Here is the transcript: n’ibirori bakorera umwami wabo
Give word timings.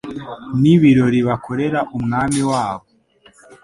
n’ibirori 0.61 1.19
bakorera 1.27 1.79
umwami 1.97 2.41
wabo 2.51 2.85